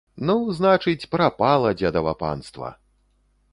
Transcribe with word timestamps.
Ну, 0.27 0.35
значыць, 0.59 1.09
прапала 1.13 1.75
дзедава 1.83 2.17
панства! 2.25 2.75